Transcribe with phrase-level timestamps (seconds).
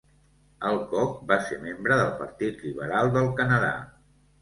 [0.69, 3.73] Alcock va ser membre del Partit Liberal del Canadà.